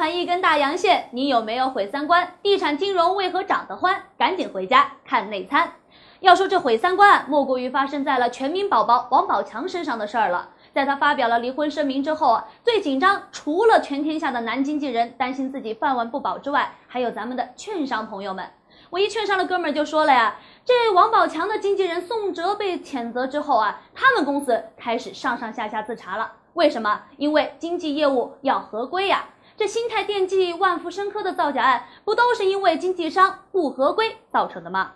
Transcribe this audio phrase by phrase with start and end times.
[0.00, 2.32] 盘一根大阳线你有没有毁三观？
[2.42, 4.02] 地产金融为何涨得欢？
[4.16, 5.74] 赶紧回家看内参。
[6.20, 10.48] 要说这毁三观，莫过于发生在了全民宝宝王宝强身上的事儿了。
[10.72, 18.48] 在他发表了离婚声明之后啊，最紧张除了全天下的男经纪人担心自己饭碗不保之外，还有咱们的券商朋友们。
[18.88, 26.32] 我一券商的哥们儿就说了呀，这王宝强的经纪人宋哲被谴责之后啊，他们公司开始上上下下自查了。
[26.54, 27.02] 为什么？
[27.18, 29.26] 因为经纪业务要合规呀。
[29.60, 34.92] 这新泰电器、万福生科的造假案，不都是因为经纪商不合规造成的吗？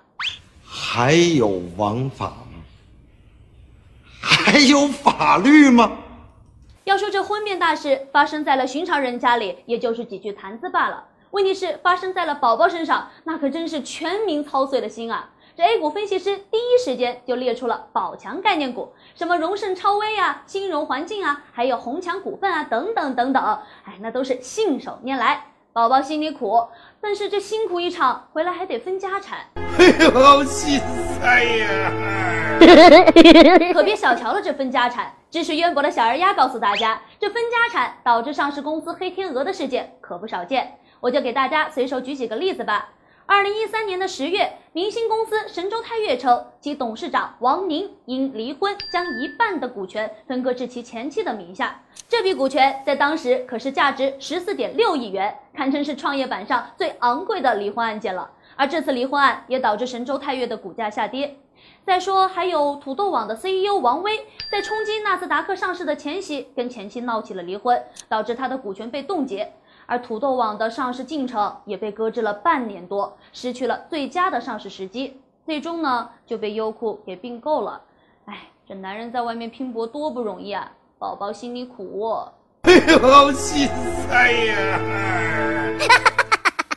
[0.64, 2.64] 还有王法吗？
[4.22, 5.98] 还有法律吗？
[6.84, 11.08] 要说这婚变大事发生在了寻常人家里，也就是几句谈资罢了。
[11.33, 15.28] 问题是发生在了宝宝身上，那可真是全民操碎了心啊！
[15.56, 23.41] 这 A 股分析师第一时间就列出了宝强概念股，什么荣盛超威啊、金融环境啊，还有宏强股份啊，等等等等，
[23.84, 25.46] 哎，那都是信手拈来。
[25.72, 26.66] 宝宝心里苦，
[27.00, 29.46] 但是这辛苦一场，回来还得分家产，
[30.12, 30.80] 好心
[31.20, 31.92] 塞呀！
[33.72, 35.14] 可别小瞧了这分家产。
[35.30, 42.89] 知识渊博的小二丫告诉大家，这分家产导致上市公司黑天鹅的事件可不少见，我就给大家随手举几个例子吧。
[43.27, 51.83] 二零一三年的十月，明星公司神州泰岳称，其董事长王宁因离婚，将一半的股权分割至其前妻的名下。
[52.06, 58.30] 这笔股权在当时可是价值十四点六亿元，堪称是创业板上最昂贵的离婚案件了。
[58.56, 61.39] 而这次离婚案也导致神州泰岳的股价下跌。
[61.86, 69.55] 再说，还有土豆网的 CEO 王威，在冲击纳斯达克上市的前夕，跟前妻闹起了离婚，导致他的股权被冻结。
[69.86, 77.80] 而土豆网的上市进程也被搁置了半年多，失去了最佳的上市时机，最终呢就被优酷给并购了。
[78.27, 82.16] 哎，这男人在外面拼搏多不容易啊，宝宝心里苦。
[83.02, 83.68] 好心
[84.08, 84.80] 塞呀！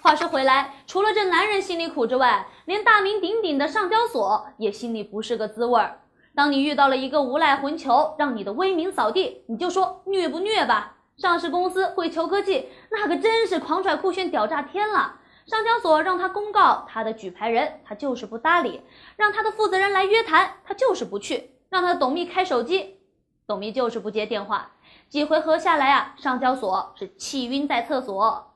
[0.03, 6.01] 话说回来，除了这男人心里苦之外，连大名鼎鼎的上交所也心里不是个滋味儿。
[6.35, 10.97] 当你遇到了一个无赖混球，让你的威名扫地，你就说虐不虐吧。
[11.17, 15.19] 上市公司汇球科技那可真是狂拽酷炫屌炸天了！
[15.47, 18.81] 上交所让他公告他的举牌人，他就是不搭理；
[19.16, 23.00] 让他的负责人来约谈，他就是不去；让他的董秘开手机，
[23.47, 24.73] 董秘就是不接电话。
[25.09, 28.53] 几回合下来啊，上交所是气晕在厕所。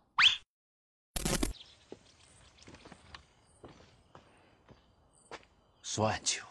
[5.82, 6.46] 算球，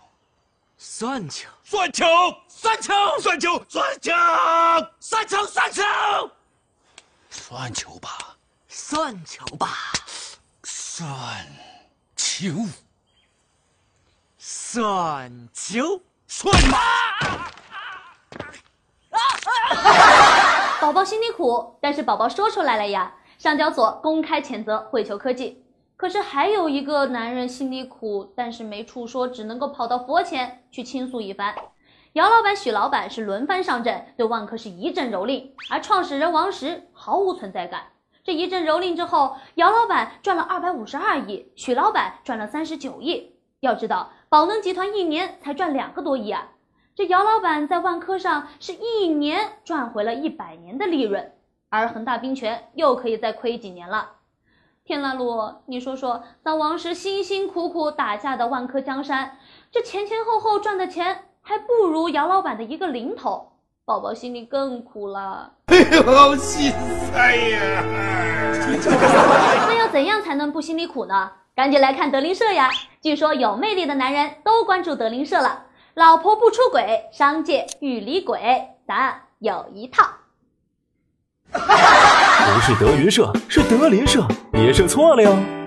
[1.00, 2.04] 算球，算球，
[2.46, 4.12] 算球，算球，算球，
[5.00, 5.82] 算球，算球，
[7.30, 8.36] 算球吧，
[8.68, 9.68] 算球吧，
[10.62, 11.08] 算
[12.14, 12.66] 球，
[14.36, 17.48] 算球，算吧。
[20.82, 23.14] 宝宝心里苦，但是宝宝说出来了呀。
[23.38, 25.64] 上交所公开谴责汇球科技。
[26.00, 31.54] 可是还有一个男人心里苦，但是没处说，只能够跑到佛前去倾诉一番。
[32.14, 37.82] 姚老板、许老板是轮番上阵，对万科是一阵蹂躏，而创始人王石毫无存在感。
[38.24, 43.34] 这一阵蹂躏之后，姚老板赚了二百五十二亿，许老板赚了三十九亿。
[43.60, 46.48] 要知道，宝能集团一年才赚两个多亿啊！
[46.94, 51.30] 这姚老板在万科上是一年赚回了一百年的利润，
[51.68, 54.12] 而恒大冰泉又可以再亏几年了。
[54.90, 59.38] 天啦噜，你说说，咱王石辛辛苦苦打下的万科江山，
[59.70, 63.52] 这前前后后赚的钱还不如姚老板的一个零头，
[63.84, 65.52] 宝宝心里更苦了。
[65.66, 66.72] 哎呦好心
[67.12, 67.84] 塞呀！
[69.68, 71.30] 那要怎样才能不心里苦呢？
[71.54, 72.68] 赶紧来看德林社呀！
[73.00, 75.66] 据说有魅力的男人都关注德林社了。
[75.94, 80.02] 老婆不出轨，商界遇离鬼，咱有一套。
[82.60, 85.59] 是德云社，是德林社，别设错了哟。